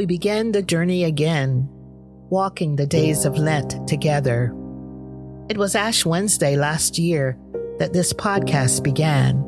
we 0.00 0.06
began 0.06 0.50
the 0.50 0.62
journey 0.62 1.04
again, 1.04 1.68
walking 2.30 2.74
the 2.74 2.86
days 2.86 3.26
of 3.26 3.36
Lent 3.36 3.86
together. 3.86 4.44
It 5.50 5.58
was 5.58 5.74
Ash 5.74 6.06
Wednesday 6.06 6.56
last 6.56 6.98
year 6.98 7.36
that 7.78 7.92
this 7.92 8.14
podcast 8.14 8.82
began. 8.82 9.44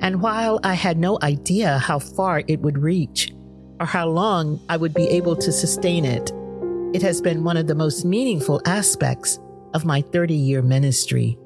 And 0.00 0.22
while 0.22 0.58
I 0.64 0.72
had 0.72 0.96
no 0.96 1.18
idea 1.22 1.76
how 1.76 1.98
far 1.98 2.42
it 2.48 2.60
would 2.60 2.78
reach 2.78 3.30
or 3.78 3.84
how 3.84 4.08
long 4.08 4.58
I 4.70 4.78
would 4.78 4.94
be 4.94 5.06
able 5.08 5.36
to 5.36 5.52
sustain 5.52 6.06
it, 6.06 6.32
it 6.94 7.02
has 7.02 7.20
been 7.20 7.44
one 7.44 7.58
of 7.58 7.66
the 7.66 7.74
most 7.74 8.06
meaningful 8.06 8.62
aspects 8.64 9.38
of 9.74 9.84
my 9.84 10.00
30 10.00 10.32
year 10.32 10.62
ministry. 10.62 11.36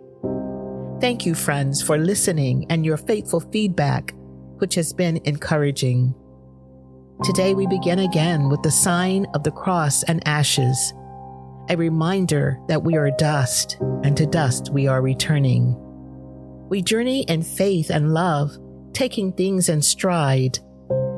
Thank 1.01 1.27
you, 1.27 1.34
friends, 1.34 1.83
for 1.83 1.98
listening 1.98 2.66
and 2.70 2.87
your 2.87 2.98
faithful 2.98 3.41
feedback, 3.41 4.15
which 4.59 4.77
has 4.77 4.93
been 4.93 5.20
encouraging. 5.25 6.15
Today 7.25 7.53
we 7.53 7.67
begin 7.67 7.99
again 7.99 8.49
with 8.49 8.63
the 8.63 8.71
sign 8.71 9.27
of 9.35 9.43
the 9.43 9.51
cross 9.51 10.05
and 10.05 10.27
ashes, 10.27 10.95
a 11.69 11.77
reminder 11.77 12.61
that 12.69 12.85
we 12.85 12.95
are 12.95 13.11
dust 13.11 13.77
and 14.05 14.17
to 14.17 14.25
dust 14.25 14.71
we 14.73 14.87
are 14.87 15.03
returning. 15.03 15.75
We 16.69 16.81
journey 16.81 17.23
in 17.23 17.43
faith 17.43 17.91
and 17.91 18.15
love, 18.15 18.57
taking 18.93 19.33
things 19.33 19.69
in 19.69 19.83
stride, 19.83 20.61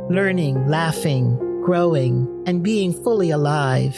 learning, 0.09 0.69
laughing, 0.69 1.37
growing, 1.63 2.45
and 2.47 2.65
being 2.65 2.95
fully 2.95 3.31
alive. 3.31 3.95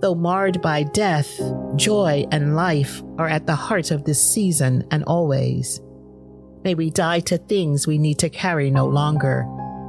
Though 0.00 0.16
marred 0.16 0.60
by 0.60 0.82
death, 0.82 1.40
joy 1.76 2.26
and 2.32 2.56
life 2.56 3.04
are 3.18 3.28
at 3.28 3.46
the 3.46 3.54
heart 3.54 3.92
of 3.92 4.02
this 4.02 4.20
season 4.20 4.84
and 4.90 5.04
always. 5.04 5.80
May 6.64 6.74
we 6.74 6.90
die 6.90 7.20
to 7.20 7.38
things 7.38 7.86
we 7.86 7.98
need 7.98 8.18
to 8.18 8.28
carry 8.28 8.68
no 8.68 8.86
longer 8.86 9.46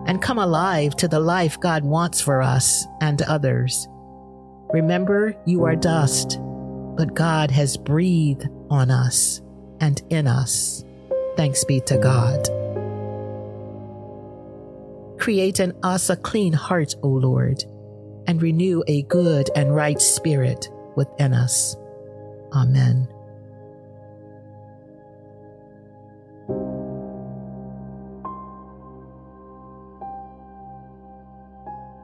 and 0.10 0.24
come 0.24 0.40
alive 0.40 0.96
to 0.96 1.08
the 1.08 1.20
life 1.20 1.60
God 1.60 1.84
wants 1.84 2.20
for 2.20 2.42
us 2.42 2.88
and 3.00 3.22
others. 3.22 3.88
Remember, 4.74 5.36
you 5.46 5.66
are 5.66 5.76
dust, 5.76 6.40
but 6.98 7.14
God 7.14 7.52
has 7.52 7.78
breathed 7.78 8.50
on 8.72 8.90
us 8.90 9.40
and 9.80 10.02
in 10.10 10.26
us. 10.26 10.84
Thanks 11.38 11.64
be 11.64 11.80
to 11.82 12.00
God. 12.00 12.44
Create 15.20 15.60
in 15.60 15.78
us 15.84 16.10
a 16.10 16.16
clean 16.16 16.54
heart, 16.54 16.96
O 17.04 17.10
Lord, 17.10 17.64
and 18.26 18.42
renew 18.42 18.82
a 18.88 19.04
good 19.04 19.52
and 19.56 19.76
right 19.76 20.02
spirit 20.02 20.70
within 20.96 21.34
us. 21.34 21.76
Amen. 22.52 23.08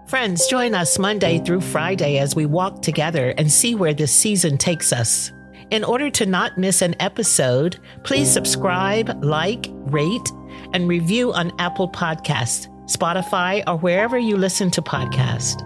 Friends, 0.08 0.46
join 0.46 0.76
us 0.76 1.00
Monday 1.00 1.40
through 1.40 1.62
Friday 1.62 2.20
as 2.20 2.36
we 2.36 2.46
walk 2.46 2.84
together 2.84 3.34
and 3.40 3.52
see 3.52 3.74
where 3.74 3.94
this 3.94 4.12
season 4.12 4.56
takes 4.56 4.94
us. 4.94 5.32
In 5.72 5.84
order 5.84 6.12
to 6.12 6.28
not 6.28 6.60
miss 6.60 6.84
an 6.84 6.96
episode, 7.00 7.80
please 8.04 8.32
subscribe, 8.32 9.24
like, 9.24 9.66
rate, 9.72 10.32
and 10.74 10.88
review 10.88 11.34
on 11.34 11.52
Apple 11.58 11.90
Podcasts, 11.90 12.68
Spotify, 12.88 13.64
or 13.68 13.80
wherever 13.80 14.20
you 14.20 14.38
listen 14.38 14.70
to 14.72 14.82
podcasts. 14.84 15.60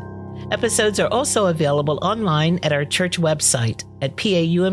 Episodes 0.54 1.02
are 1.02 1.10
also 1.10 1.48
available 1.48 2.00
online 2.02 2.60
at 2.64 2.72
our 2.72 2.86
church 2.86 3.20
website 3.20 3.84
at 4.02 4.16
paumcnyc.org. 4.16 4.72